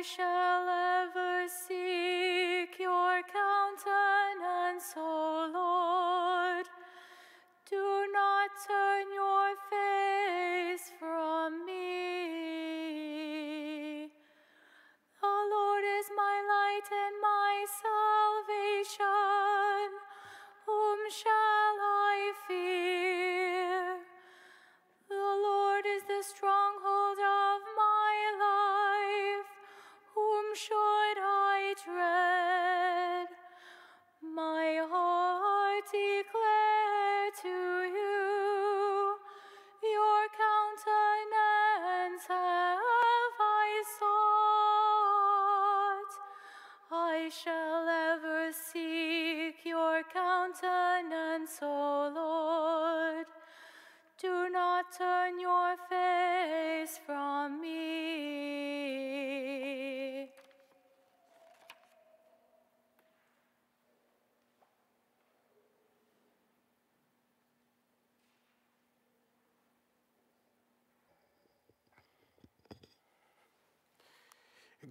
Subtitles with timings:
[0.00, 0.29] I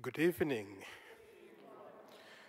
[0.02, 0.67] Good evening.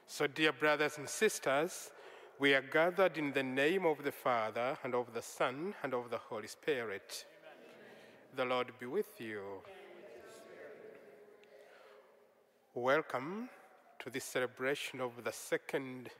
[0.06, 1.91] So, dear brothers and sisters,
[2.39, 6.11] we are gathered in the name of the Father, and of the Son, and of
[6.11, 7.25] the Holy Spirit.
[8.37, 9.43] The Lord be with you.
[12.75, 13.48] Welcome
[13.98, 16.11] to this celebration of the second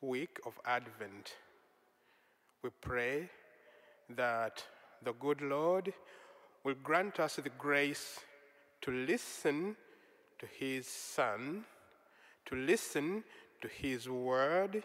[0.00, 1.36] week of Advent.
[2.64, 3.28] We pray
[4.16, 4.64] that
[5.04, 5.92] the good Lord
[6.64, 8.18] will grant us the grace
[8.80, 9.76] to listen
[10.38, 11.64] to His Son,
[12.46, 13.24] to listen
[13.60, 14.82] to His Word,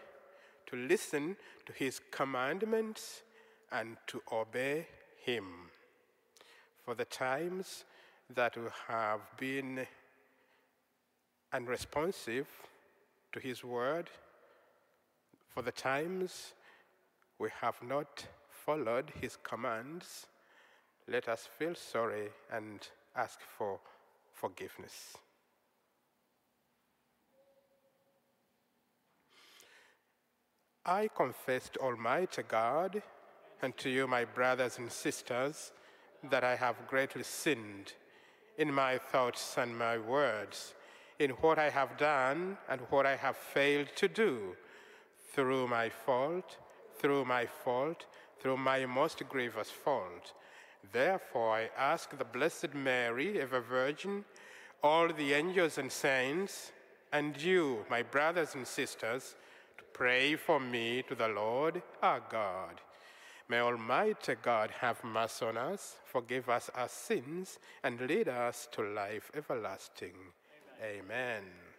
[0.66, 3.22] to listen to His commandments,
[3.72, 4.86] and to obey
[5.24, 5.44] Him.
[6.84, 7.84] For the times
[8.34, 9.86] that we have been
[11.52, 12.46] unresponsive
[13.32, 14.10] to His Word,
[15.54, 16.54] for the times
[17.38, 20.26] we have not followed His commands,
[21.08, 23.80] let us feel sorry and ask for
[24.32, 25.16] forgiveness.
[30.86, 33.02] I confess to Almighty God
[33.60, 35.72] and to you, my brothers and sisters,
[36.30, 37.92] that I have greatly sinned
[38.56, 40.74] in my thoughts and my words,
[41.18, 44.56] in what I have done and what I have failed to do,
[45.32, 46.56] through my fault,
[46.98, 48.06] through my fault,
[48.40, 50.32] through my most grievous fault.
[50.92, 54.24] Therefore, I ask the Blessed Mary, ever Virgin,
[54.82, 56.72] all the angels and saints,
[57.12, 59.36] and you, my brothers and sisters,
[59.92, 62.80] pray for me to the Lord our God.
[63.48, 68.82] May Almighty God have mercy on us, forgive us our sins, and lead us to
[68.82, 70.14] life everlasting.
[70.82, 71.02] Amen.
[71.04, 71.69] Amen.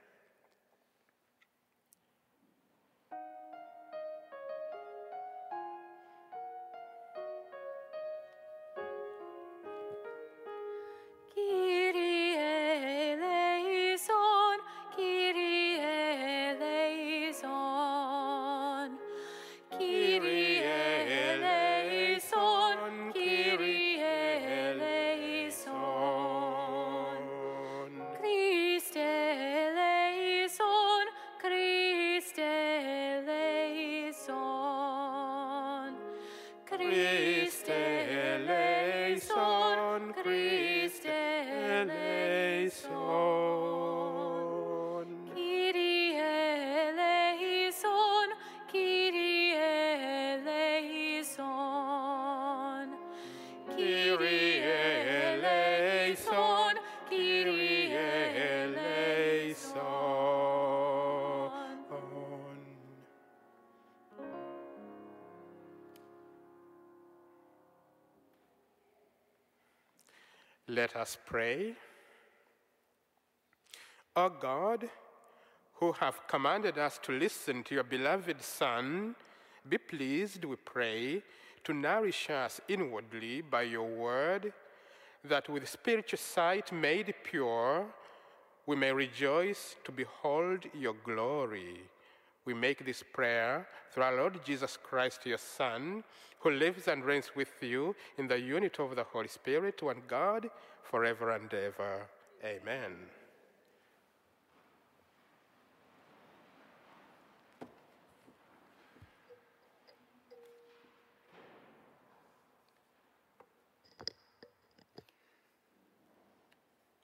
[70.93, 71.73] Let us pray.
[74.16, 74.90] O God,
[75.76, 79.16] who have commanded us to listen to your beloved Son,
[79.70, 81.23] be pleased, we pray,
[81.64, 84.52] to nourish us inwardly by your word,
[85.23, 87.85] that with spiritual sight made pure,
[88.66, 91.79] we may rejoice to behold your glory.
[92.51, 96.03] We make this prayer through our Lord Jesus Christ, your Son,
[96.39, 100.49] who lives and reigns with you in the unity of the Holy Spirit, one God,
[100.83, 102.07] forever and ever.
[102.43, 102.91] Amen.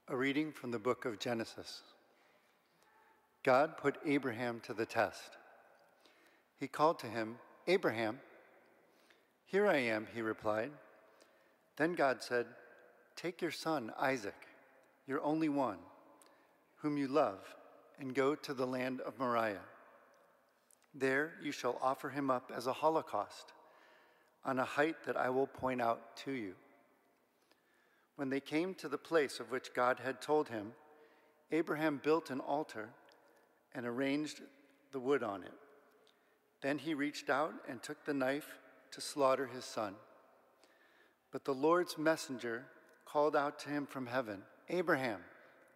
[0.09, 1.83] A reading from the book of Genesis.
[3.47, 5.38] God put Abraham to the test.
[6.59, 8.19] He called to him, Abraham.
[9.45, 10.71] Here I am, he replied.
[11.77, 12.45] Then God said,
[13.15, 14.35] Take your son, Isaac,
[15.07, 15.77] your only one,
[16.81, 17.39] whom you love,
[18.01, 19.63] and go to the land of Moriah.
[20.94, 23.53] There you shall offer him up as a holocaust
[24.44, 26.53] on a height that I will point out to you.
[28.17, 30.73] When they came to the place of which God had told him,
[31.49, 32.89] Abraham built an altar
[33.77, 34.41] and arranged
[34.91, 35.53] the wood on it.
[36.62, 38.57] Then he reached out and took the knife
[38.91, 39.94] to slaughter his son.
[41.31, 42.65] But the Lord's messenger
[43.06, 45.19] called out to him from heaven, Abraham,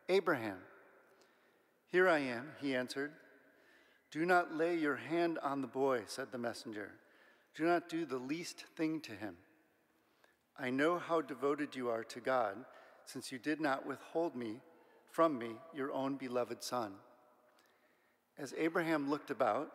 [0.09, 0.57] Abraham.
[1.86, 3.12] Here I am, he answered.
[4.09, 6.94] Do not lay your hand on the boy, said the messenger.
[7.56, 9.36] Do not do the least thing to him.
[10.57, 12.57] I know how devoted you are to God,
[13.06, 14.62] since you did not withhold me
[15.12, 16.94] from me your own beloved son.
[18.42, 19.72] As Abraham looked about,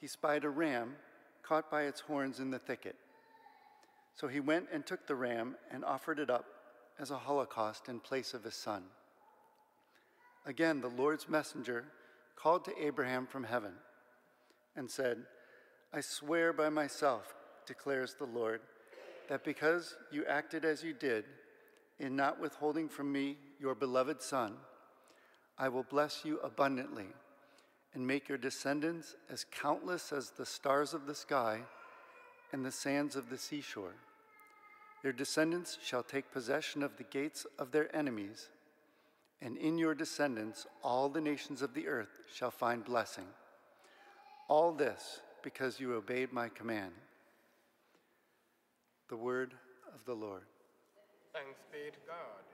[0.00, 0.96] he spied a ram
[1.44, 2.96] caught by its horns in the thicket.
[4.16, 6.44] So he went and took the ram and offered it up
[6.98, 8.82] as a holocaust in place of his son.
[10.44, 11.84] Again, the Lord's messenger
[12.34, 13.74] called to Abraham from heaven
[14.74, 15.18] and said,
[15.92, 17.32] I swear by myself,
[17.68, 18.62] declares the Lord,
[19.28, 21.24] that because you acted as you did,
[22.00, 24.54] in not withholding from me your beloved Son,
[25.56, 27.06] I will bless you abundantly
[27.94, 31.60] and make your descendants as countless as the stars of the sky
[32.52, 33.94] and the sands of the seashore.
[35.02, 38.48] Your descendants shall take possession of the gates of their enemies
[39.42, 43.26] and in your descendants all the nations of the earth shall find blessing.
[44.48, 46.92] All this because you obeyed my command.
[49.08, 49.52] The word
[49.92, 50.44] of the Lord.
[51.32, 52.51] Thanks be to God.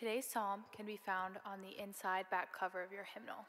[0.00, 3.44] Today's psalm can be found on the inside back cover of your hymnal.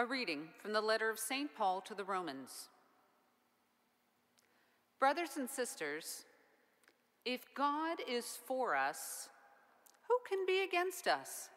[0.00, 1.54] A reading from the letter of St.
[1.54, 2.70] Paul to the Romans.
[4.98, 6.24] Brothers and sisters,
[7.26, 9.28] If God is for us,
[10.08, 11.50] who can be against us?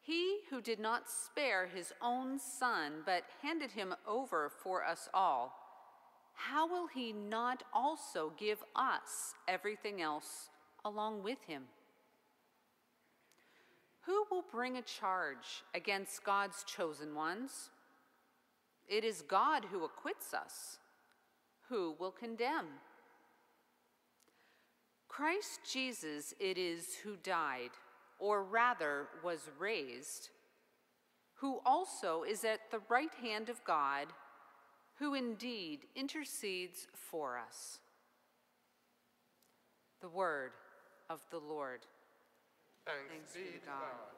[0.00, 5.54] He who did not spare his own son, but handed him over for us all,
[6.34, 10.50] how will he not also give us everything else
[10.84, 11.64] along with him?
[14.06, 17.70] Who will bring a charge against God's chosen ones?
[18.88, 20.78] It is God who acquits us.
[21.68, 22.66] Who will condemn?
[25.08, 27.70] Christ Jesus it is who died,
[28.20, 30.30] or rather was raised,
[31.34, 34.08] who also is at the right hand of God,
[34.98, 37.80] who indeed intercedes for us.
[40.00, 40.52] The word
[41.10, 41.80] of the Lord.
[42.86, 43.80] Thanks, Thanks be be to to God.
[43.80, 44.14] God.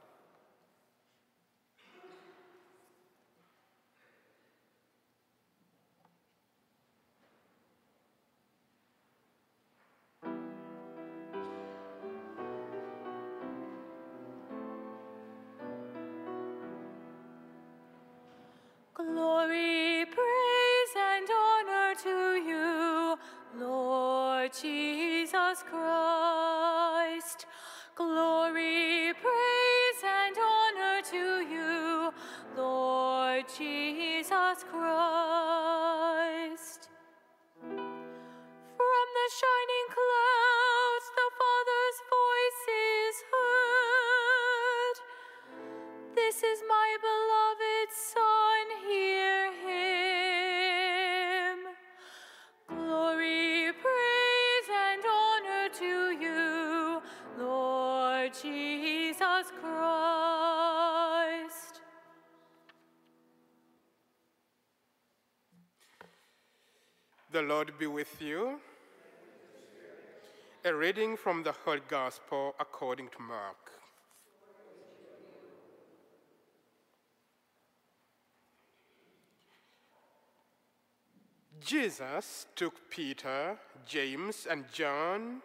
[18.95, 23.19] Glory, praise, and honor to you,
[23.59, 25.08] Lord Jesus
[58.31, 59.81] Jesus Christ.
[67.33, 68.61] The Lord be with you.
[70.65, 73.73] A reading from the Holy Gospel according to Mark.
[81.61, 85.43] Jesus took Peter, James, and John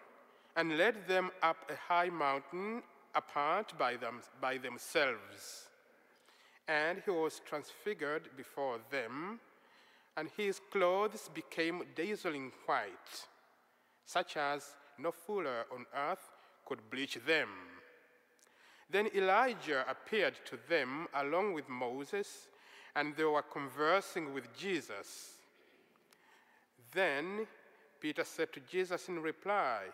[0.55, 2.83] and led them up a high mountain
[3.15, 5.67] apart by, them, by themselves.
[6.67, 9.39] And he was transfigured before them,
[10.15, 13.27] and his clothes became dazzling white,
[14.05, 16.31] such as no fuller on earth
[16.65, 17.49] could bleach them.
[18.89, 22.47] Then Elijah appeared to them along with Moses,
[22.95, 25.31] and they were conversing with Jesus.
[26.91, 27.47] Then
[27.99, 29.85] Peter said to Jesus in reply,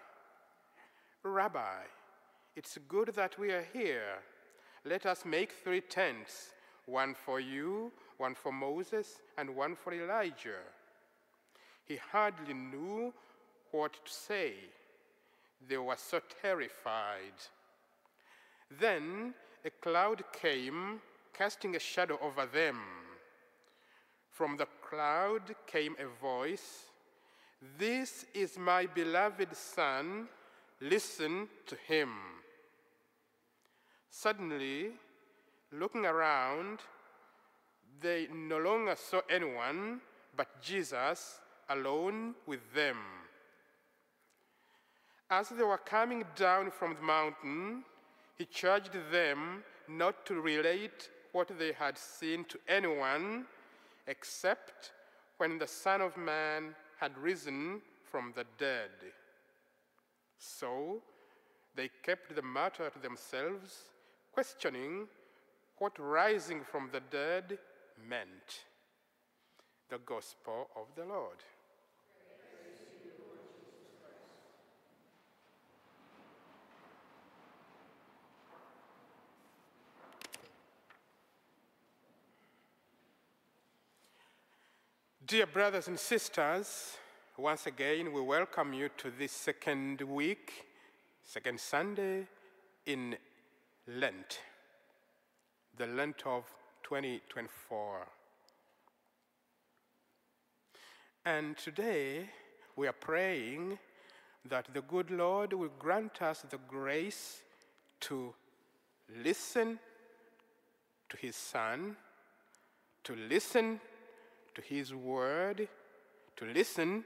[1.24, 1.84] Rabbi,
[2.56, 4.20] it's good that we are here.
[4.86, 6.52] Let us make three tents
[6.86, 10.64] one for you, one for Moses, and one for Elijah.
[11.86, 13.14] He hardly knew
[13.72, 14.54] what to say.
[15.68, 17.38] They were so terrified.
[18.80, 19.34] Then
[19.66, 21.02] a cloud came,
[21.34, 22.80] casting a shadow over them.
[24.32, 26.86] From the cloud came a voice
[27.78, 30.30] This is my beloved Son,
[30.82, 32.10] listen to him.
[34.10, 34.92] Suddenly,
[35.72, 36.80] looking around,
[38.02, 40.02] they no longer saw anyone
[40.36, 42.98] but Jesus alone with them.
[45.30, 47.84] As they were coming down from the mountain,
[48.36, 53.46] he charged them not to relate what they had seen to anyone
[54.08, 54.92] except
[55.38, 58.90] when the Son of Man had risen from the dead.
[60.40, 61.04] So
[61.76, 63.84] they kept the matter to themselves,
[64.32, 65.08] questioning
[65.78, 67.60] what rising from the dead
[68.08, 68.66] meant.
[69.90, 71.38] The Gospel of the Lord.
[85.26, 86.98] Dear brothers and sisters,
[87.40, 90.66] once again we welcome you to this second week,
[91.24, 92.28] second Sunday
[92.86, 93.16] in
[93.88, 94.42] Lent,
[95.78, 96.44] the Lent of
[96.84, 98.08] 2024.
[101.24, 102.30] And today
[102.76, 103.80] we are praying
[104.44, 107.40] that the good Lord will grant us the grace
[108.02, 108.34] to
[109.24, 109.80] listen
[111.08, 111.96] to His Son,
[113.06, 113.80] to listen
[114.56, 115.70] to His Word,
[116.36, 117.06] to listen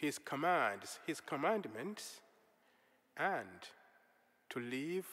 [0.00, 2.20] His commands, His commandments,
[3.18, 3.68] and
[4.48, 5.06] to live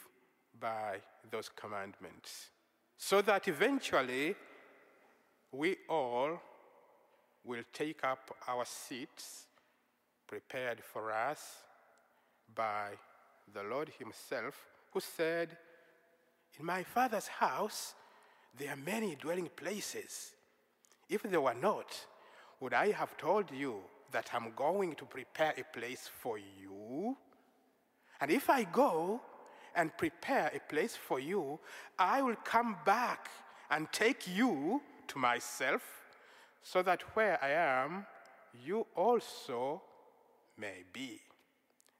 [0.58, 0.96] by
[1.30, 2.48] those commandments.
[2.96, 4.34] So that eventually
[5.52, 6.40] we all
[7.44, 9.46] will take up our seats
[10.26, 11.58] prepared for us
[12.54, 12.92] by
[13.52, 14.54] the Lord Himself,
[14.92, 15.56] who said,
[16.58, 17.94] In my Father's house
[18.56, 20.32] there are many dwelling places.
[21.10, 21.94] If there were not,
[22.60, 27.16] would I have told you that I'm going to prepare a place for you?
[28.20, 29.20] And if I go
[29.74, 31.60] and prepare a place for you,
[31.98, 33.28] I will come back
[33.70, 35.82] and take you to myself,
[36.62, 38.06] so that where I am,
[38.64, 39.82] you also
[40.56, 41.20] may be.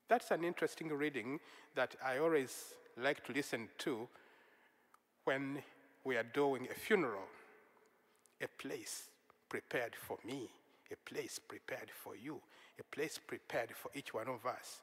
[0.08, 1.38] That's an interesting reading
[1.74, 4.08] that I always like to listen to
[5.24, 5.62] when
[6.04, 7.28] we are doing a funeral.
[8.40, 9.08] A place
[9.48, 10.48] prepared for me,
[10.90, 12.40] a place prepared for you,
[12.78, 14.82] a place prepared for each one of us.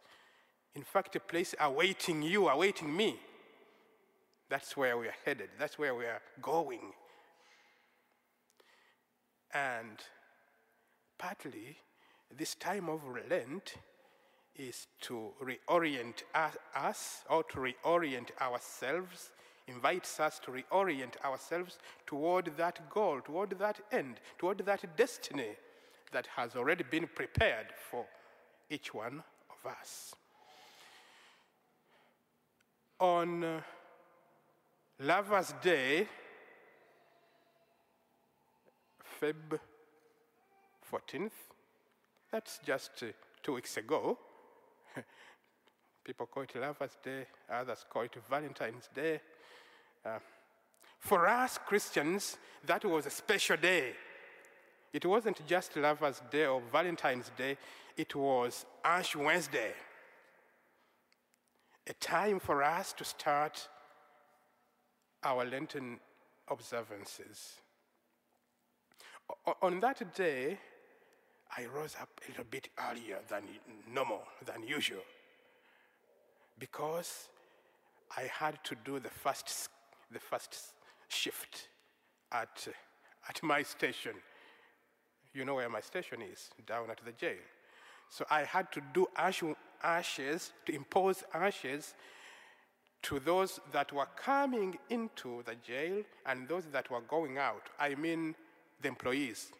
[0.76, 3.20] In fact, a place awaiting you, awaiting me.
[4.50, 6.94] That's where we are headed, that's where we are going.
[9.54, 10.00] And
[11.18, 11.78] partly,
[12.36, 13.76] this time of Lent
[14.56, 16.24] is to reorient
[16.76, 19.32] us or to reorient ourselves,
[19.68, 25.56] invites us to reorient ourselves toward that goal, toward that end, toward that destiny
[26.12, 28.06] that has already been prepared for
[28.70, 30.14] each one of us.
[33.00, 33.62] On uh,
[35.00, 36.08] Lover's Day,
[39.22, 39.60] Feb
[40.92, 41.32] 14th,
[42.32, 43.08] that's just uh,
[43.44, 44.18] two weeks ago.
[46.04, 49.20] People call it Lover's Day, others call it Valentine's Day.
[50.06, 50.20] Uh,
[51.00, 53.94] for us Christians, that was a special day.
[54.96, 57.58] It wasn't just Lover's Day or Valentine's Day,
[57.98, 59.74] it was Ash Wednesday.
[61.86, 63.68] A time for us to start
[65.22, 66.00] our Lenten
[66.48, 67.60] observances.
[69.46, 70.58] O- on that day,
[71.58, 73.44] I rose up a little bit earlier than
[73.94, 75.04] normal, than usual,
[76.58, 77.28] because
[78.16, 79.68] I had to do the first,
[80.10, 80.58] the first
[81.10, 81.68] shift
[82.32, 82.66] at,
[83.28, 84.14] at my station.
[85.36, 87.44] You know where my station is, down at the jail.
[88.10, 89.44] So I had to do ash,
[89.84, 91.94] ashes, to impose ashes
[93.04, 97.64] to those that were coming into the jail and those that were going out.
[97.80, 98.34] I mean,
[98.82, 99.52] the employees.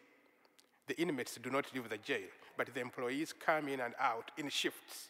[0.86, 4.48] The inmates do not leave the jail, but the employees come in and out in
[4.48, 5.08] shifts.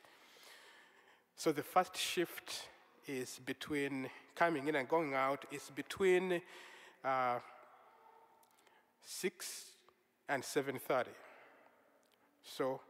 [1.37, 2.69] So the first shift
[3.07, 6.41] is between coming in and going out is between
[7.05, 7.39] uh,
[9.05, 9.65] 6
[10.29, 11.07] and 7.30.
[12.43, 12.81] So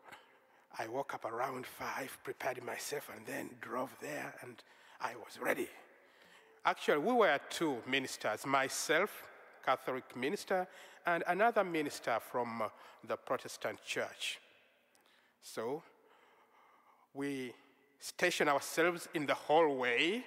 [0.79, 4.63] I woke up around 5, prepared myself, and then drove there, and
[5.01, 5.69] I was ready.
[6.65, 9.11] Actually, we were two ministers, myself,
[9.65, 10.67] Catholic minister,
[11.07, 12.69] and another minister from uh,
[13.07, 14.39] the Protestant church.
[15.41, 15.83] So
[17.15, 17.53] we
[18.01, 20.25] station ourselves in the hallway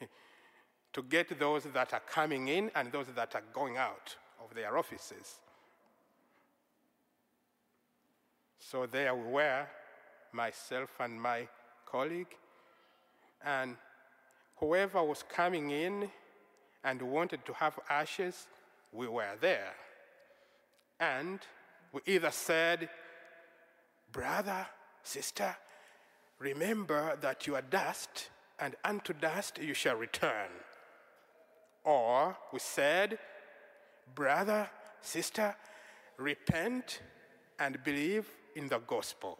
[0.92, 4.76] to get those that are coming in and those that are going out of their
[4.76, 5.36] offices.
[8.58, 9.66] So there we were,
[10.32, 11.48] myself and my
[11.86, 12.34] colleague,
[13.44, 13.76] and
[14.56, 16.10] whoever was coming in
[16.84, 18.46] and wanted to have ashes,
[18.92, 19.74] we were there.
[21.00, 21.40] And
[21.92, 22.88] we either said,
[24.12, 24.66] Brother,
[25.02, 25.56] sister,
[26.38, 30.50] remember that you are dust, and unto dust you shall return.
[31.84, 33.18] Or we said,
[34.14, 34.68] Brother,
[35.00, 35.54] sister,
[36.16, 37.00] repent
[37.58, 39.38] and believe in the gospel.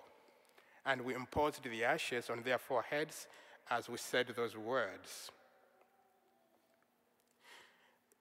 [0.84, 3.26] And we imposed the ashes on their foreheads
[3.70, 5.30] as we said those words.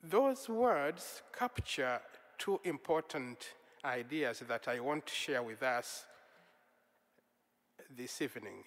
[0.03, 1.99] Those words capture
[2.37, 6.05] two important ideas that I want to share with us
[7.95, 8.63] this evening.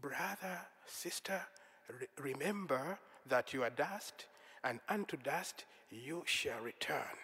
[0.00, 1.40] Brother, sister,
[1.88, 4.26] re- remember that you are dust,
[4.64, 7.16] and unto dust you shall return.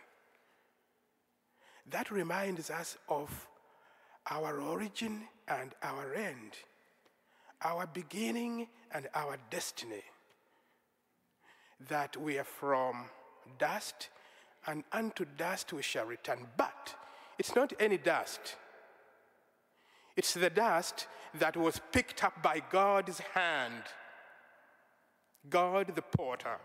[1.90, 3.48] That reminds us of
[4.30, 6.52] our origin and our end,
[7.62, 10.02] our beginning and our destiny.
[11.88, 13.04] That we are from
[13.58, 14.08] dust,
[14.66, 16.46] and unto dust we shall return.
[16.56, 16.94] But
[17.38, 18.56] it's not any dust.
[20.16, 21.06] It's the dust
[21.38, 23.82] that was picked up by God's hand,
[25.48, 26.56] God the potter.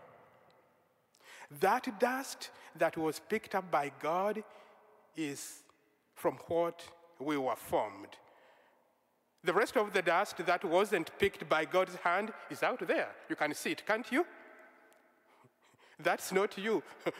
[1.60, 4.42] That dust that was picked up by God
[5.16, 5.62] is
[6.14, 6.82] from what
[7.18, 8.16] we were formed.
[9.44, 13.08] The rest of the dust that wasn't picked by God's hand is out there.
[13.28, 14.24] You can see it, can't you?
[16.02, 16.82] That's not you.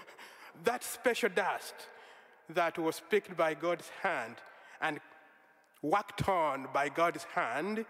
[0.65, 1.75] that special dust
[2.49, 4.37] that was picked by God's hand
[4.81, 5.01] and
[5.83, 7.85] worked on by God's hand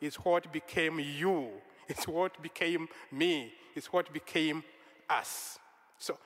[0.00, 1.50] is what became you.
[1.86, 3.52] It's what became me.
[3.74, 4.64] It's what became
[5.10, 5.58] us.
[5.98, 6.18] So,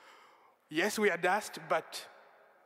[0.68, 2.06] yes, we are dust, but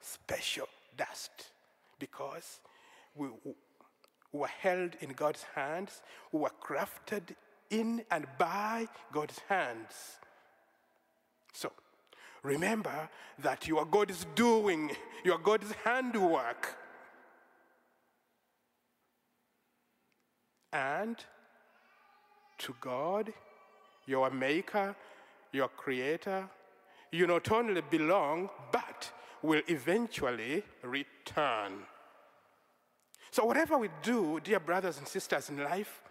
[0.00, 1.52] special dust
[1.98, 2.60] because
[3.14, 3.28] we
[4.32, 7.34] were held in God's hands, we were crafted
[7.70, 10.18] in and by God's hands.
[11.52, 11.70] So,
[12.42, 14.90] remember that you are God's doing,
[15.24, 16.76] you are God's handwork.
[20.72, 21.16] And
[22.58, 23.32] to God,
[24.06, 24.96] your maker,
[25.52, 26.48] your creator,
[27.12, 31.72] you not only belong, but will eventually return.
[33.30, 36.02] So, whatever we do, dear brothers and sisters in life,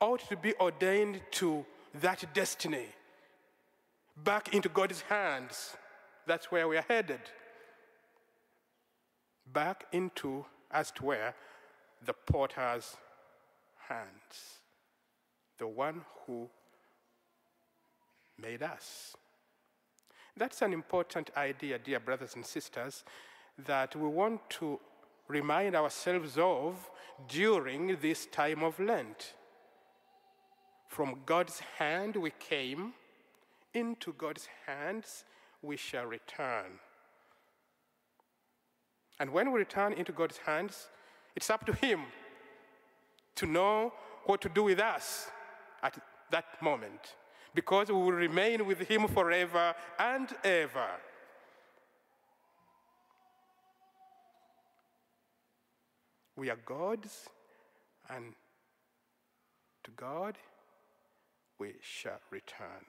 [0.00, 1.66] ought to be ordained to
[2.00, 2.86] that destiny,
[4.16, 5.76] back into God's hands.
[6.26, 7.20] That's where we are headed.
[9.52, 11.34] Back into, as to where,
[12.04, 12.96] the potter's
[13.88, 14.60] hands,
[15.58, 16.48] the one who
[18.40, 19.16] made us.
[20.36, 23.04] That's an important idea, dear brothers and sisters,
[23.66, 24.78] that we want to
[25.28, 26.90] remind ourselves of
[27.28, 29.32] during this time of Lent.
[30.88, 32.92] From God's hand we came,
[33.72, 35.24] into God's hands
[35.62, 36.80] we shall return.
[39.18, 40.88] And when we return into God's hands,
[41.34, 42.00] it's up to Him
[43.36, 43.92] to know
[44.24, 45.30] what to do with us
[45.82, 45.98] at
[46.30, 47.16] that moment
[47.56, 50.90] because we will remain with him forever and ever.
[56.36, 57.30] We are God's,
[58.10, 58.34] and
[59.84, 60.36] to God
[61.58, 62.84] we shall return.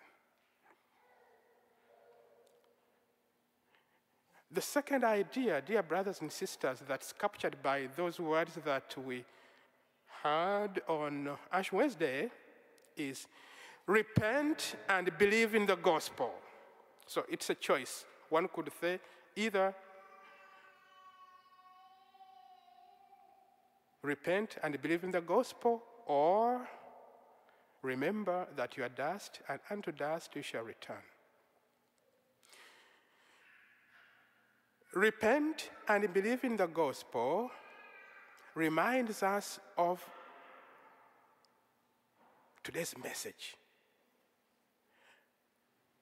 [4.51, 9.23] The second idea, dear brothers and sisters, that's captured by those words that we
[10.23, 12.29] heard on Ash Wednesday
[12.97, 13.27] is
[13.87, 16.31] repent and believe in the gospel.
[17.07, 18.05] So it's a choice.
[18.29, 18.99] One could say
[19.35, 19.73] either
[24.03, 26.67] repent and believe in the gospel or
[27.81, 31.03] remember that you are dust and unto dust you shall return.
[34.93, 37.51] Repent and believe in the gospel
[38.55, 40.03] reminds us of
[42.63, 43.56] today's message.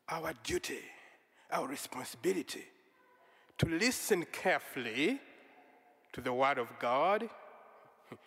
[0.10, 0.80] Our duty,
[1.52, 2.64] our responsibility
[3.58, 5.20] to listen carefully
[6.14, 7.30] to the Word of God.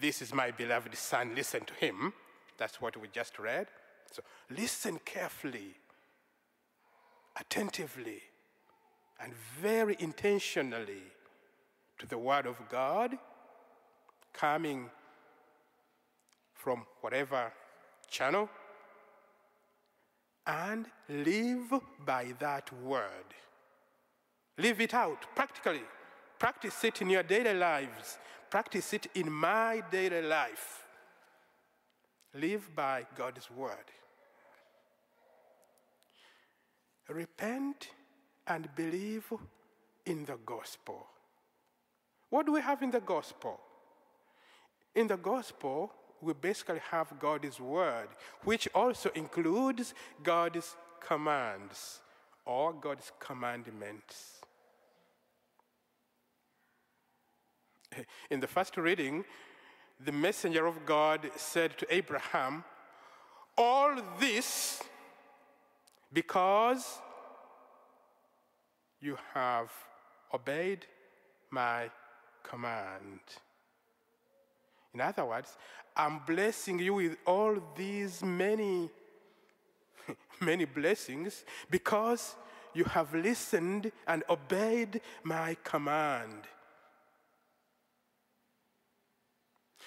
[0.00, 2.12] this is my beloved Son, listen to him.
[2.58, 3.68] That's what we just read.
[4.10, 5.74] So listen carefully,
[7.38, 8.22] attentively,
[9.20, 11.02] and very intentionally
[11.98, 13.16] to the Word of God
[14.32, 14.90] coming
[16.54, 17.52] from whatever
[18.10, 18.48] channel
[20.46, 21.72] and live
[22.04, 23.34] by that word.
[24.58, 25.82] Live it out practically.
[26.38, 28.18] Practice it in your daily lives.
[28.50, 30.84] Practice it in my daily life.
[32.34, 33.90] Live by God's word.
[37.08, 37.88] Repent
[38.46, 39.32] and believe
[40.04, 41.06] in the gospel.
[42.30, 43.60] What do we have in the gospel?
[44.94, 45.92] In the gospel,
[46.26, 48.08] we basically have God's word,
[48.44, 52.00] which also includes God's commands
[52.44, 54.40] or God's commandments.
[58.30, 59.24] In the first reading,
[60.04, 62.64] the messenger of God said to Abraham,
[63.56, 64.82] All this
[66.12, 66.98] because
[69.00, 69.70] you have
[70.34, 70.84] obeyed
[71.50, 71.88] my
[72.42, 73.20] command.
[74.96, 75.58] In other words,
[75.94, 78.88] I'm blessing you with all these many,
[80.40, 82.34] many blessings because
[82.72, 86.44] you have listened and obeyed my command.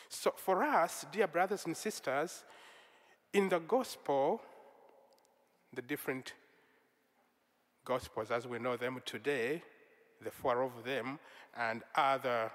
[0.10, 2.44] So, for us, dear brothers and sisters,
[3.34, 4.44] in the gospel,
[5.74, 6.34] the different
[7.84, 9.64] gospels as we know them today,
[10.24, 11.18] the four of them,
[11.58, 12.52] and other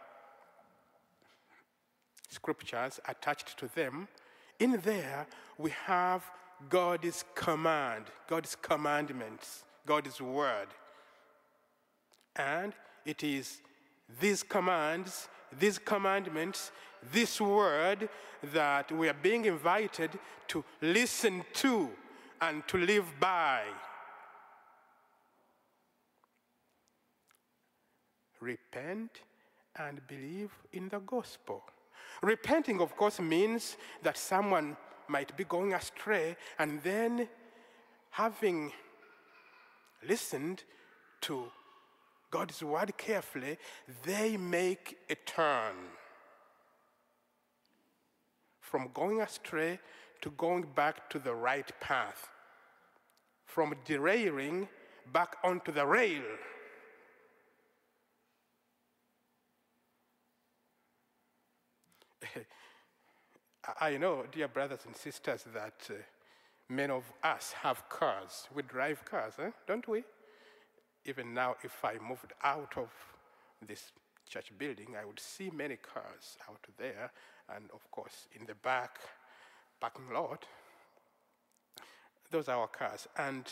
[2.34, 4.08] scriptures attached to them,
[4.58, 5.26] in there
[5.58, 6.22] we have
[6.68, 10.68] God's command, God's commandments, God's word.
[12.36, 12.72] And
[13.04, 13.60] it is
[14.20, 16.72] these commands, these commandments,
[17.12, 18.08] this word
[18.52, 20.10] that we are being invited
[20.48, 21.90] to listen to
[22.40, 23.62] and to live by.
[28.44, 29.22] repent
[29.76, 31.62] and believe in the gospel.
[32.22, 34.76] Repenting, of course, means that someone
[35.08, 37.28] might be going astray and then
[38.10, 38.72] having
[40.06, 40.62] listened
[41.22, 41.50] to
[42.30, 43.58] God's word carefully,
[44.04, 45.74] they make a turn
[48.60, 49.78] from going astray
[50.20, 52.28] to going back to the right path,
[53.46, 54.68] from derailing
[55.12, 56.22] back onto the rail.
[63.80, 65.94] I know, dear brothers and sisters, that uh,
[66.68, 68.48] many of us have cars.
[68.54, 69.50] We drive cars, eh?
[69.66, 70.04] don't we?
[71.06, 72.90] Even now, if I moved out of
[73.66, 73.92] this
[74.28, 77.10] church building, I would see many cars out there,
[77.54, 78.98] and of course, in the back
[79.80, 80.46] parking lot,
[82.30, 83.06] those are our cars.
[83.16, 83.44] And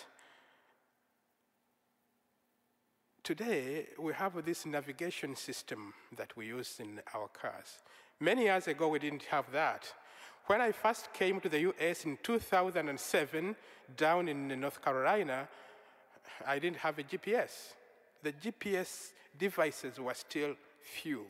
[3.22, 7.80] today, we have this navigation system that we use in our cars.
[8.22, 9.92] Many years ago, we didn't have that.
[10.46, 13.56] When I first came to the US in 2007,
[13.96, 15.48] down in North Carolina,
[16.46, 17.72] I didn't have a GPS.
[18.22, 21.26] The GPS devices were still few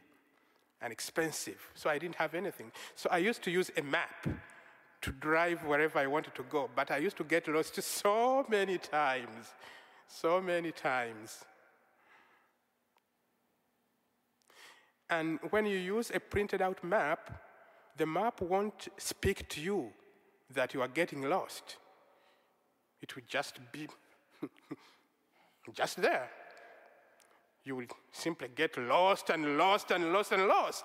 [0.82, 2.70] and expensive, so I didn't have anything.
[2.94, 4.28] So I used to use a map
[5.00, 8.76] to drive wherever I wanted to go, but I used to get lost so many
[8.76, 9.54] times,
[10.08, 11.46] so many times.
[15.10, 17.30] And when you use a printed out map,
[17.96, 19.92] the map won't speak to you
[20.50, 21.76] that you are getting lost.
[23.00, 23.88] It will just be
[25.74, 26.30] just there.
[27.64, 30.84] You will simply get lost and lost and lost and lost.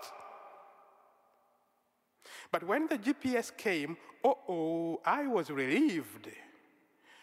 [2.52, 6.30] But when the GPS came, oh, oh, I was relieved.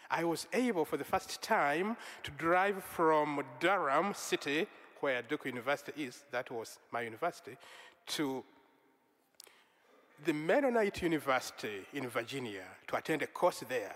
[0.09, 4.67] I was able for the first time to drive from Durham City,
[5.01, 7.57] where Duke University is, that was my university,
[8.07, 8.43] to
[10.23, 13.95] the Mennonite University in Virginia to attend a course there.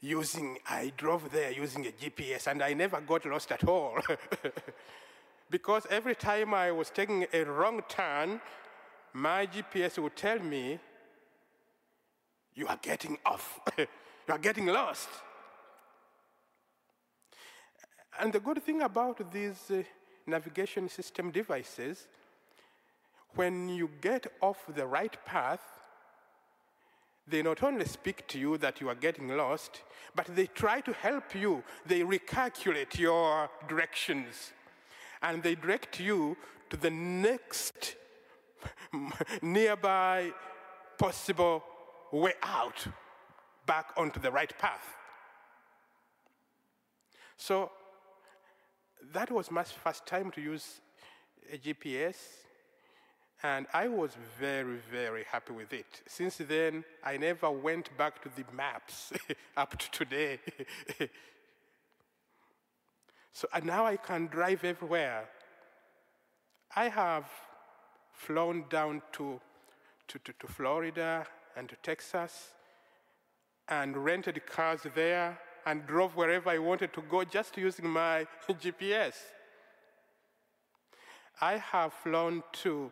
[0.00, 3.98] Using, I drove there using a GPS and I never got lost at all.
[5.50, 8.40] because every time I was taking a wrong turn,
[9.12, 10.80] my GPS would tell me,
[12.54, 13.86] You are getting off, you
[14.28, 15.08] are getting lost.
[18.20, 19.82] And the good thing about these uh,
[20.26, 22.06] navigation system devices
[23.34, 25.62] when you get off the right path,
[27.26, 29.82] they not only speak to you that you are getting lost,
[30.14, 31.62] but they try to help you.
[31.86, 34.52] They recalculate your directions
[35.22, 36.36] and they direct you
[36.70, 37.96] to the next
[39.42, 40.32] nearby
[40.98, 41.62] possible
[42.10, 42.86] way out
[43.66, 44.84] back onto the right path.
[47.36, 47.70] So
[49.12, 50.80] that was my first time to use
[51.52, 52.16] a GPS
[53.42, 56.02] and I was very, very happy with it.
[56.06, 59.12] Since then, I never went back to the maps
[59.56, 60.38] up to today.
[63.32, 65.28] so now I can drive everywhere.
[66.76, 67.26] I have
[68.12, 69.40] flown down to,
[70.06, 72.50] to, to, to Florida and to Texas
[73.68, 79.14] and rented cars there and drove wherever I wanted to go just using my GPS.
[81.40, 82.90] I have flown to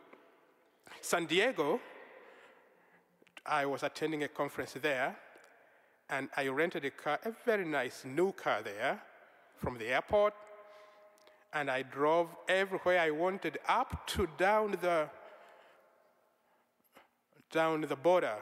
[1.01, 1.79] San Diego,
[3.45, 5.15] I was attending a conference there,
[6.09, 9.01] and I rented a car, a very nice new car there
[9.57, 10.33] from the airport,
[11.53, 15.09] and I drove everywhere I wanted, up to down the
[17.51, 18.35] down the border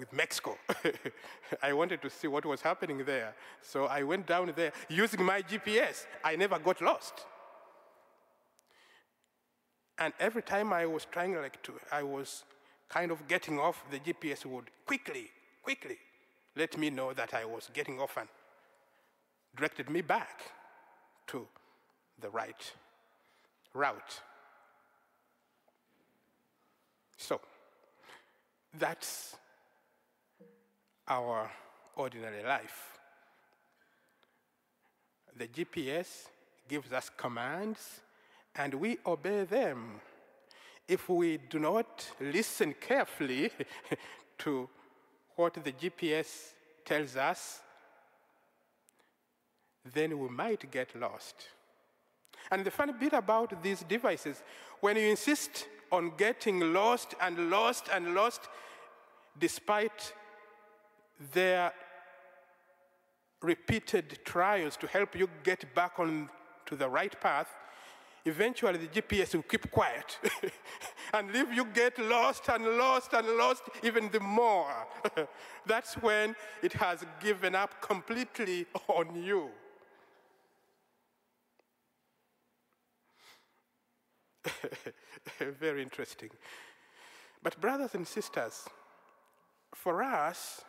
[0.00, 0.56] with Mexico.
[1.62, 3.34] I wanted to see what was happening there.
[3.62, 6.06] So I went down there using my GPS.
[6.24, 7.14] I never got lost.
[9.98, 12.44] And every time I was trying like to, I was
[12.88, 15.28] kind of getting off, the GPS would quickly,
[15.62, 15.98] quickly
[16.56, 18.28] let me know that I was getting off and
[19.54, 20.40] directed me back
[21.28, 21.46] to
[22.18, 22.72] the right
[23.74, 24.20] route.
[27.18, 27.40] So,
[28.78, 29.36] that's
[31.10, 31.50] our
[31.96, 32.98] ordinary life.
[35.36, 36.28] The GPS
[36.68, 38.00] gives us commands
[38.54, 40.00] and we obey them.
[40.86, 43.50] If we do not listen carefully
[44.38, 44.68] to
[45.36, 46.52] what the GPS
[46.84, 47.60] tells us,
[49.92, 51.48] then we might get lost.
[52.50, 54.42] And the funny bit about these devices,
[54.80, 58.42] when you insist on getting lost and lost and lost,
[59.38, 60.12] despite
[61.32, 61.72] their
[63.42, 66.28] repeated trials to help you get back on
[66.66, 67.48] to the right path,
[68.24, 70.18] eventually the GPS will keep quiet
[71.14, 74.86] and leave you get lost and lost and lost even the more.
[75.66, 79.50] That's when it has given up completely on you.
[85.38, 86.30] Very interesting.
[87.42, 88.64] But, brothers and sisters,
[89.74, 90.62] for us,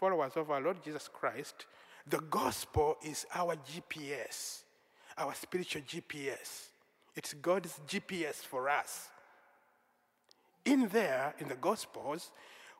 [0.00, 1.66] followers of our Lord Jesus Christ,
[2.08, 4.62] the gospel is our GPS,
[5.18, 6.68] our spiritual GPS.
[7.14, 9.08] It's God's GPS for us.
[10.64, 12.30] In there, in the gospels,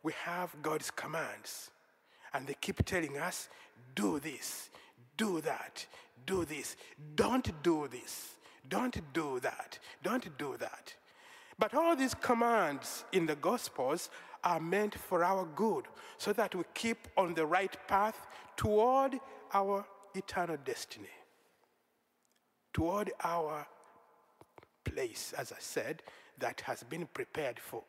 [0.03, 1.71] we have God's commands.
[2.33, 3.51] And they keep telling us,
[3.95, 4.71] do this,
[5.19, 5.85] do that,
[6.25, 6.77] do this,
[7.17, 10.95] don't do this, don't do that, don't do that.
[11.61, 14.09] But all these commands in the Gospels
[14.43, 15.85] are meant for our good,
[16.17, 19.21] so that we keep on the right path toward
[19.53, 21.15] our eternal destiny,
[22.73, 23.67] toward our
[24.85, 26.03] place, as I said,
[26.39, 27.83] that has been prepared for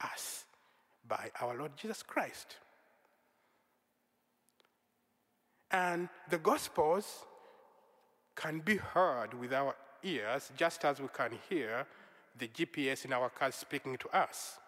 [0.00, 0.44] us
[1.08, 2.58] by our Lord Jesus Christ.
[5.72, 7.24] And the Gospels
[8.36, 11.86] can be heard with our ears just as we can hear
[12.40, 14.58] the GPS in our cars speaking to us.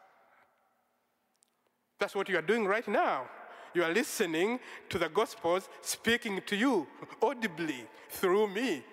[1.98, 3.26] That's what you are doing right now.
[3.74, 6.86] You are listening to the Gospels speaking to you
[7.22, 8.84] audibly through me.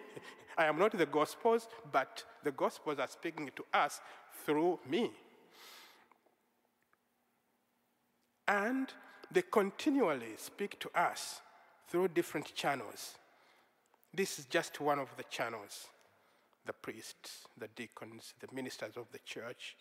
[0.57, 3.99] I am not the Gospels, but the Gospels are speaking to us
[4.45, 5.11] through me.
[8.47, 8.91] And
[9.31, 11.41] they continually speak to us
[11.87, 13.15] through different channels.
[14.13, 15.87] This is just one of the channels
[16.69, 19.75] the priests, the deacons, the ministers of the church.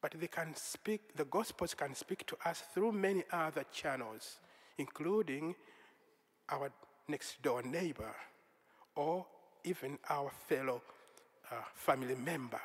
[0.00, 4.38] But they can speak, the Gospels can speak to us through many other channels,
[4.78, 5.54] including
[6.48, 6.72] our
[7.06, 8.14] next door neighbor
[8.96, 9.26] or
[9.64, 10.80] even our fellow
[11.52, 12.62] uh, family member.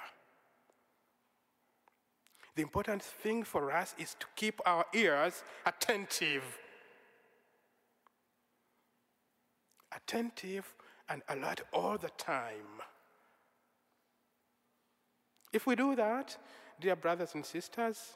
[2.55, 6.57] The important thing for us is to keep our ears attentive.
[9.93, 10.73] Attentive
[11.09, 12.79] and alert all the time.
[15.51, 16.37] If we do that,
[16.79, 18.13] dear brothers and sisters,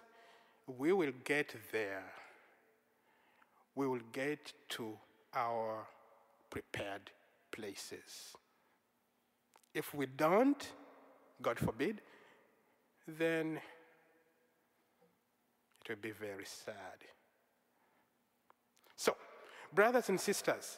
[0.68, 2.06] we will get there.
[3.76, 4.98] We will get to
[5.34, 5.88] our
[6.50, 7.10] prepared
[7.52, 8.36] places.
[9.74, 10.72] If we don't,
[11.42, 12.02] God forbid,
[13.08, 13.60] then
[15.82, 17.04] it will be very sad.
[18.96, 19.16] So,
[19.74, 20.78] brothers and sisters,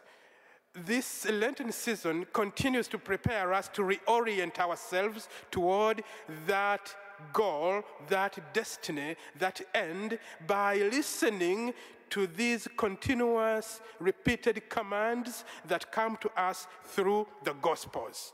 [0.75, 6.03] this Lenten season continues to prepare us to reorient ourselves toward
[6.47, 6.93] that
[7.31, 11.73] goal, that destiny, that end by listening
[12.09, 18.33] to these continuous, repeated commands that come to us through the Gospels.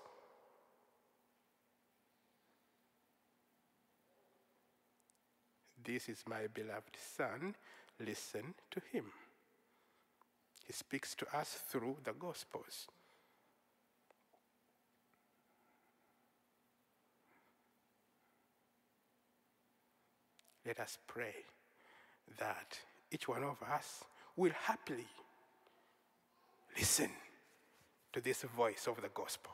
[5.84, 7.56] This is my beloved Son,
[8.00, 9.06] listen to him.
[10.72, 12.88] He speaks to us through the Gospels.
[20.66, 21.36] Let us pray
[22.40, 22.80] that
[23.12, 24.06] each one of us
[24.38, 25.08] will happily
[26.78, 27.10] listen
[28.14, 29.52] to this voice of the gospel.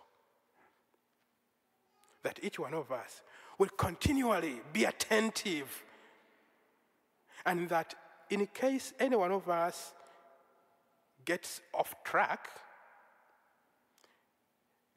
[2.22, 3.24] That each one of us
[3.58, 5.84] will continually be attentive,
[7.44, 7.96] and that
[8.30, 9.94] in case any one of us
[11.28, 12.48] gets off track,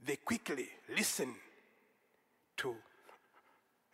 [0.02, 1.34] they quickly listen
[2.56, 2.76] to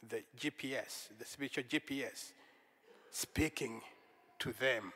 [0.07, 2.33] the GPS, the spiritual GPS,
[3.11, 3.81] speaking
[4.39, 4.93] to them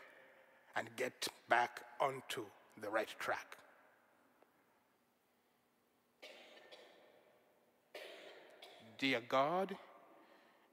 [0.76, 2.44] and get back onto
[2.80, 3.56] the right track.
[8.98, 9.74] Dear God,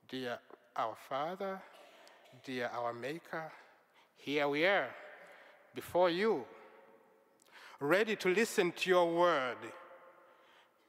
[0.10, 0.38] dear
[0.76, 1.62] our Father,
[2.44, 3.50] dear our Maker,
[4.18, 4.90] here we are
[5.74, 6.44] before you,
[7.80, 9.58] ready to listen to your word,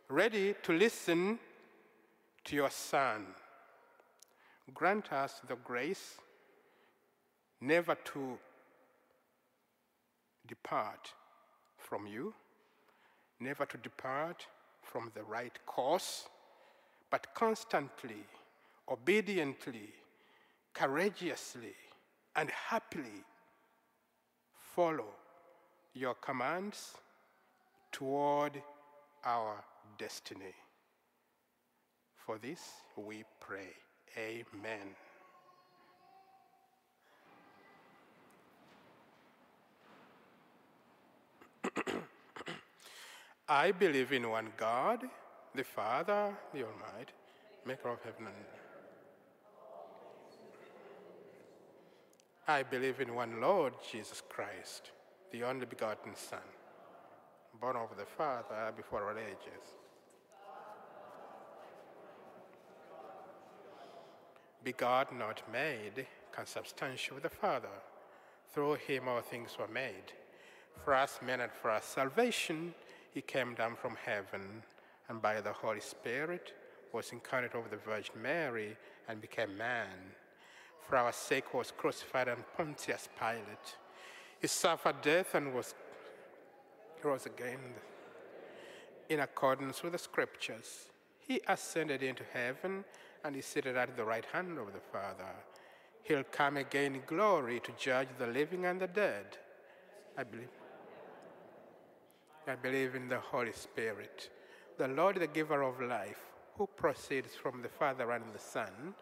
[0.08, 1.38] ready to listen
[2.44, 3.26] to your Son.
[4.72, 6.14] Grant us the grace
[7.60, 8.38] never to
[10.46, 11.12] depart
[11.76, 12.32] from you,
[13.38, 14.46] never to depart
[14.82, 16.26] from the right course,
[17.10, 18.24] but constantly,
[18.90, 19.90] obediently,
[20.72, 21.74] courageously,
[22.34, 23.24] and happily
[24.74, 25.17] follow
[25.94, 26.94] your commands
[27.92, 28.62] toward
[29.24, 29.64] our
[29.98, 30.54] destiny.
[32.16, 32.60] For this
[32.96, 33.74] we pray.
[34.16, 34.94] Amen.
[43.48, 45.04] I believe in one God,
[45.54, 47.12] the Father, the Almighty,
[47.66, 48.58] maker of heaven and earth.
[52.46, 54.90] I believe in one Lord Jesus Christ,
[55.30, 56.38] the only begotten Son,
[57.60, 59.74] born of the Father before all ages.
[64.64, 67.68] Begotten, not made, consubstantial with the Father.
[68.52, 70.12] Through him all things were made.
[70.84, 72.74] For us men and for our salvation,
[73.12, 74.62] he came down from heaven,
[75.08, 76.52] and by the Holy Spirit
[76.92, 78.76] was incarnate of the Virgin Mary
[79.08, 79.88] and became man.
[80.88, 83.76] For our sake was crucified on Pontius Pilate.
[84.40, 85.74] He suffered death and was
[87.02, 87.60] rose again
[89.08, 90.90] in accordance with the scriptures.
[91.18, 92.84] He ascended into heaven
[93.24, 95.34] and is seated at the right hand of the Father.
[96.02, 99.38] He'll come again in glory to judge the living and the dead.
[100.16, 100.48] I believe.
[102.46, 104.30] I believe in the Holy Spirit,
[104.78, 106.20] the Lord, the giver of life,
[106.56, 108.94] who proceeds from the Father and the Son,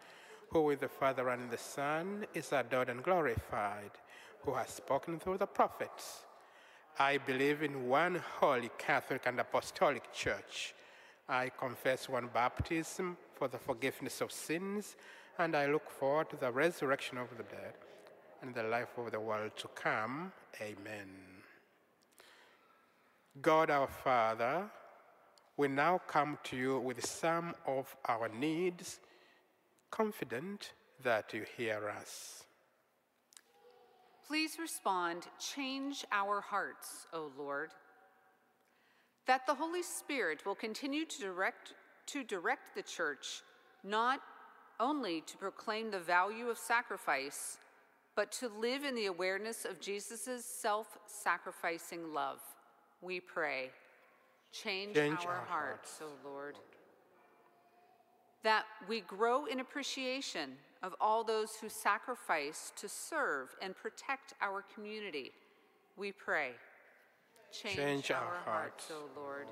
[0.50, 3.92] who with the Father and the Son is adored and glorified,
[4.46, 6.20] who has spoken through the prophets.
[7.00, 10.72] I believe in one holy Catholic and Apostolic Church.
[11.28, 14.94] I confess one baptism for the forgiveness of sins,
[15.36, 17.74] and I look forward to the resurrection of the dead
[18.40, 20.32] and the life of the world to come.
[20.62, 21.10] Amen.
[23.42, 24.70] God our Father,
[25.56, 29.00] we now come to you with some of our needs,
[29.90, 30.72] confident
[31.02, 32.45] that you hear us.
[34.26, 37.70] Please respond, change our hearts, O Lord.
[39.26, 41.74] That the Holy Spirit will continue to direct,
[42.06, 43.42] to direct the church,
[43.84, 44.20] not
[44.80, 47.58] only to proclaim the value of sacrifice,
[48.16, 52.40] but to live in the awareness of Jesus' self sacrificing love.
[53.02, 53.70] We pray.
[54.52, 56.56] Change, Change our, our hearts, hearts, O Lord.
[58.42, 60.52] That we grow in appreciation
[60.82, 65.32] of all those who sacrifice to serve and protect our community.
[65.96, 66.52] We pray.
[67.52, 69.46] Change, Change our, our hearts, O Lord.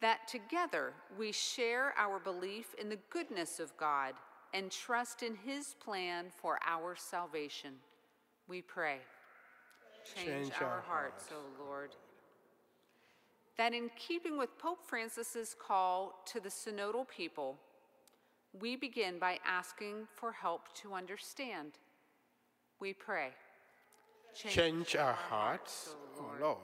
[0.00, 4.14] That together we share our belief in the goodness of God
[4.52, 7.74] and trust in His plan for our salvation.
[8.48, 8.98] We pray.
[10.14, 11.90] Change, Change our, our hearts, hearts, O Lord.
[13.56, 17.56] That in keeping with Pope Francis's call to the synodal people,
[18.60, 21.72] we begin by asking for help to understand.
[22.80, 23.30] We pray.
[24.34, 26.40] Change our hearts, O Lord.
[26.40, 26.58] Lord.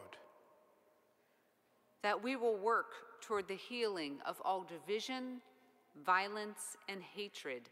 [2.03, 5.41] that we will work toward the healing of all division,
[6.05, 7.69] violence, and hatred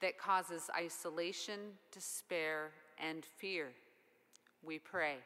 [0.00, 1.60] that causes isolation,
[1.92, 3.68] despair, and fear.
[4.64, 5.16] We pray.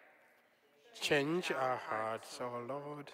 [1.01, 3.11] Change our hearts, O Lord.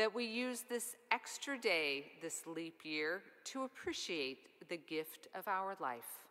[0.00, 4.38] That we use this extra day, this leap year, to appreciate
[4.70, 6.24] the gift of our life.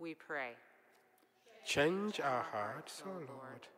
[0.00, 0.54] We pray.
[1.64, 3.68] Change our hearts, O Lord.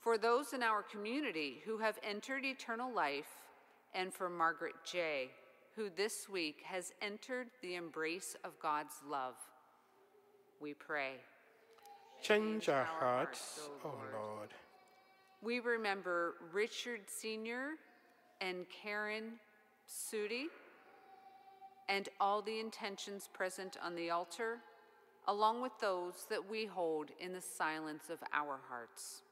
[0.00, 3.30] For those in our community who have entered eternal life,
[3.94, 5.30] and for Margaret J.,
[5.76, 9.36] who this week has entered the embrace of God's love,
[10.60, 11.12] we pray.
[12.20, 14.12] Change our our hearts, hearts, O O Lord.
[14.12, 14.48] Lord.
[15.40, 17.74] We remember Richard Sr.
[18.42, 19.34] and Karen
[19.88, 20.46] Sudi
[21.88, 24.58] and all the intentions present on the altar,
[25.28, 29.22] along with those that we hold in the silence of our hearts.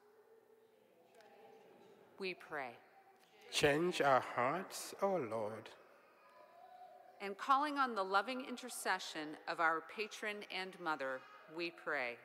[2.19, 2.77] We pray.
[3.51, 5.71] Change our hearts, O Lord.
[7.23, 11.21] And calling on the loving intercession of our patron and mother,
[11.57, 12.17] we pray.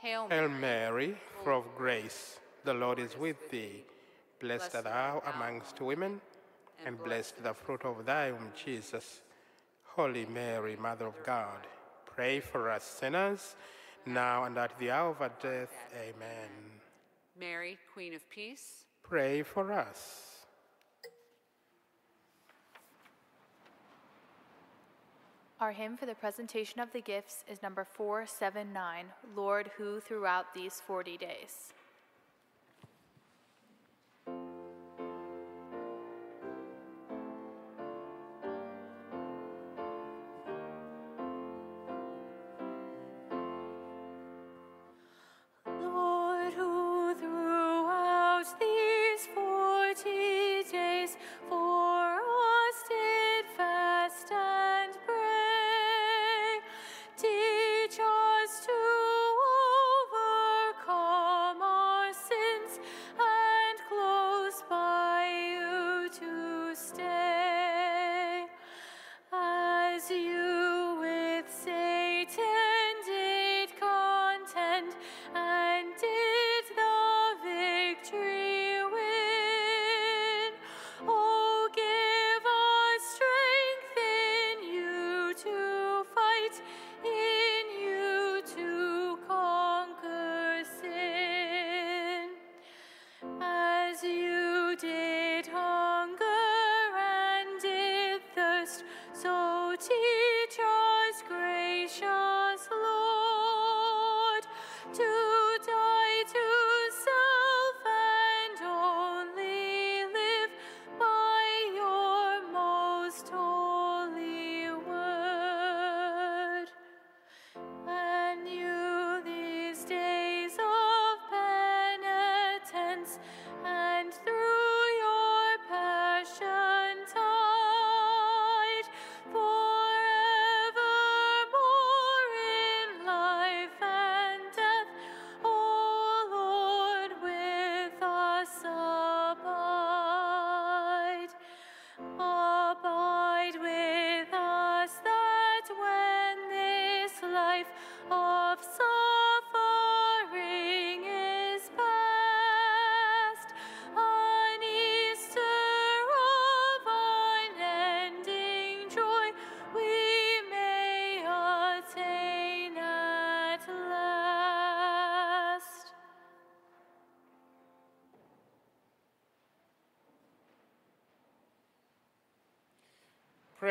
[0.00, 3.84] Hail Mary, Hail Mary, full of grace, the Lord is with thee.
[4.40, 6.20] Blessed art thou amongst women,
[6.86, 9.20] and blessed the fruit of thy womb, Jesus.
[9.84, 11.66] Holy Mary, Mother of God,
[12.06, 13.56] pray for us sinners,
[14.06, 15.74] now and at the hour of our death.
[15.94, 16.50] Amen.
[17.38, 20.44] Mary, Queen of Peace, Pray for us.
[25.60, 30.82] Our hymn for the presentation of the gifts is number 479, Lord, who throughout these
[30.86, 31.72] 40 days.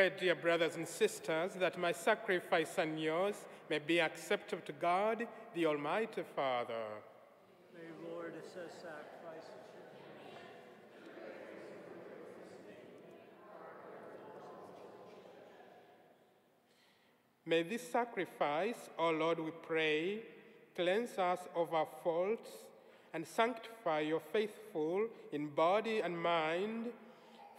[0.08, 3.34] Pray, dear brothers and sisters, that my sacrifice and yours
[3.68, 6.84] may be acceptable to God, the Almighty Father.
[7.74, 9.50] May Lord assess sacrifices.
[17.44, 20.20] May this sacrifice, O Lord, we pray,
[20.74, 22.50] cleanse us of our faults
[23.12, 26.86] and sanctify your faithful in body and mind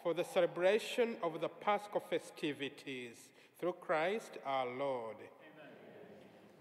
[0.03, 3.29] for the celebration of the Paschal festivities
[3.59, 5.17] through Christ our Lord.
[5.17, 5.71] Amen.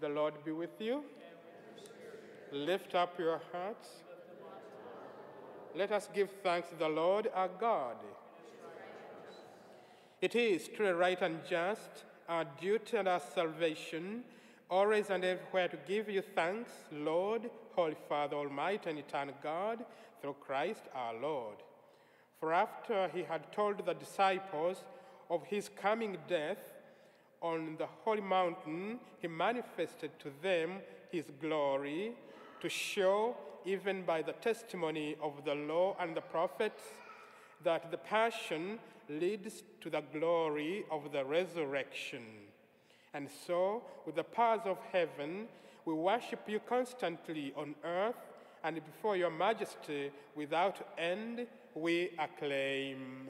[0.01, 1.03] The Lord be with you.
[2.51, 3.89] Lift up your hearts.
[5.75, 7.95] Let us give thanks to the Lord our God.
[10.21, 14.23] It is truly right and just, our duty and our salvation,
[14.69, 19.85] always and everywhere to give you thanks, Lord, Holy Father, Almighty and Eternal God,
[20.21, 21.55] through Christ our Lord.
[22.39, 24.83] For after he had told the disciples
[25.29, 26.57] of his coming death
[27.41, 30.79] on the holy mountain, he manifested to them
[31.11, 32.13] his glory
[32.61, 33.35] to show,
[33.65, 36.83] even by the testimony of the law and the prophets,
[37.63, 38.79] that the passion
[39.09, 42.23] leads to the glory of the resurrection.
[43.13, 45.47] And so, with the powers of heaven,
[45.85, 48.15] we worship you constantly on earth
[48.63, 53.29] and before your majesty without end we acclaim.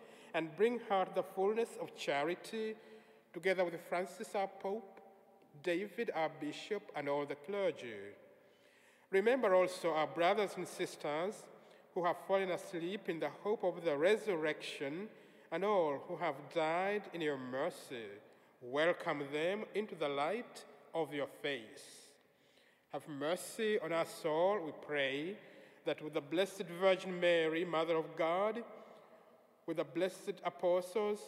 [0.33, 2.75] and bring her the fullness of charity,
[3.33, 5.01] together with Francis our Pope,
[5.63, 7.95] David our Bishop, and all the clergy.
[9.09, 11.35] Remember also our brothers and sisters
[11.93, 15.09] who have fallen asleep in the hope of the resurrection,
[15.51, 18.07] and all who have died in your mercy.
[18.61, 20.63] Welcome them into the light
[20.93, 22.07] of your face.
[22.93, 25.35] Have mercy on us all, we pray,
[25.85, 28.63] that with the Blessed Virgin Mary, Mother of God,
[29.65, 31.19] with the blessed apostles,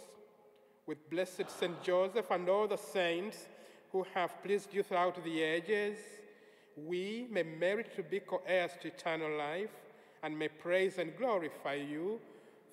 [0.86, 3.48] with blessed Saint Joseph and all the saints
[3.92, 5.98] who have pleased you throughout the ages,
[6.76, 9.70] we may merit to be co heirs to eternal life
[10.24, 12.20] and may praise and glorify you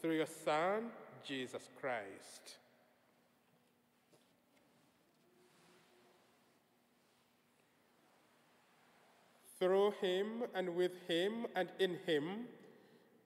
[0.01, 0.85] through your Son,
[1.27, 2.57] Jesus Christ.
[9.59, 12.47] Through him and with him and in him,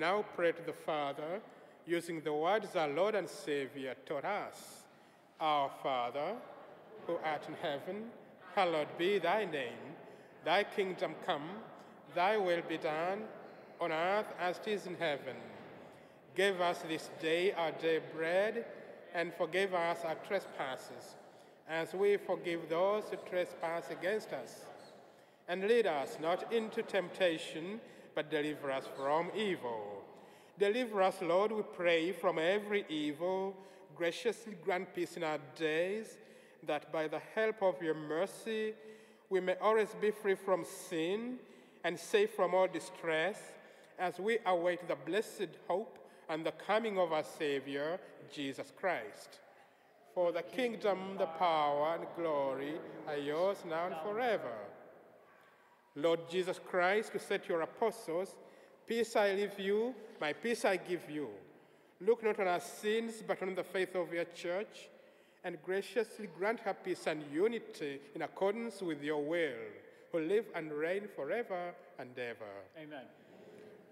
[0.00, 1.42] Now pray to the Father
[1.86, 4.84] using the words our Lord and Savior taught us.
[5.38, 6.36] Our Father,
[7.06, 8.04] who art in heaven,
[8.54, 9.94] hallowed be thy name.
[10.42, 11.50] Thy kingdom come,
[12.14, 13.24] thy will be done
[13.78, 15.36] on earth as it is in heaven.
[16.34, 18.64] Give us this day our day bread,
[19.14, 21.16] and forgive us our trespasses,
[21.68, 24.60] as we forgive those who trespass against us.
[25.46, 27.80] And lead us not into temptation,
[28.14, 29.89] but deliver us from evil.
[30.60, 33.56] Deliver us, Lord, we pray, from every evil.
[33.96, 36.18] Graciously grant peace in our days,
[36.66, 38.74] that by the help of your mercy
[39.30, 41.38] we may always be free from sin
[41.82, 43.38] and safe from all distress,
[43.98, 45.98] as we await the blessed hope
[46.28, 47.98] and the coming of our Savior,
[48.30, 49.38] Jesus Christ.
[50.14, 52.74] For the kingdom, the power, and glory
[53.08, 54.58] are yours now and forever.
[55.96, 58.34] Lord Jesus Christ, who said to your apostles,
[58.90, 61.28] Peace I leave you, my peace I give you.
[62.00, 64.88] Look not on our sins, but on the faith of your church,
[65.44, 69.62] and graciously grant her peace and unity in accordance with your will,
[70.10, 72.50] who live and reign forever and ever.
[72.76, 73.04] Amen.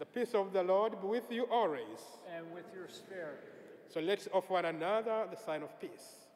[0.01, 2.01] The peace of the Lord be with you always.
[2.37, 3.39] And with your spirit.
[3.89, 6.27] So let's offer one another the sign of peace.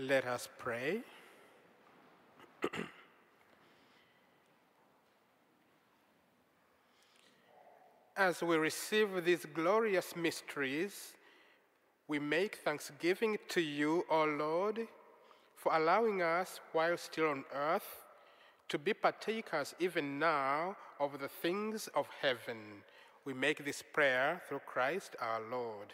[0.00, 1.00] Let us pray.
[8.16, 11.14] As we receive these glorious mysteries,
[12.06, 14.86] we make thanksgiving to you, O Lord,
[15.56, 18.04] for allowing us, while still on earth,
[18.68, 22.84] to be partakers even now of the things of heaven.
[23.24, 25.92] We make this prayer through Christ our Lord.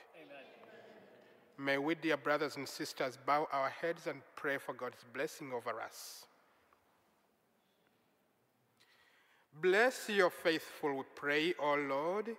[1.57, 5.81] May we, dear brothers and sisters, bow our heads and pray for God's blessing over
[5.81, 6.27] us.
[9.63, 12.31] Bless your faithful, we pray, O Lord,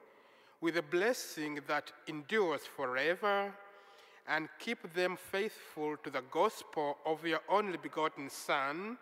[0.59, 3.53] with a blessing that endures forever,
[4.27, 8.97] and keep them faithful to the gospel of your only begotten Son,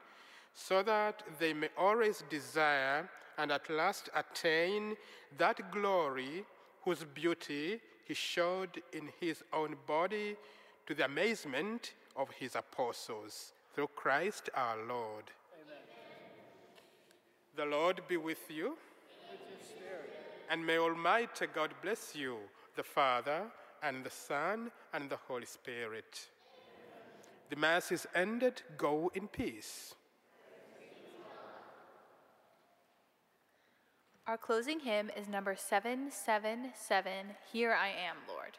[0.53, 3.09] so that they may always desire
[3.39, 4.95] and at last attain
[5.39, 6.45] that glory
[6.83, 10.35] whose beauty he showed in his own body
[10.85, 13.53] to the amazement of his apostles.
[13.73, 15.25] Through Christ our Lord.
[17.55, 18.77] The Lord be with you.
[20.49, 22.37] And may Almighty God bless you,
[22.75, 23.43] the Father,
[23.81, 26.27] and the Son, and the Holy Spirit.
[27.49, 28.61] The Mass is ended.
[28.77, 29.95] Go in peace.
[34.25, 38.57] Our closing hymn is number 777 Here I Am, Lord.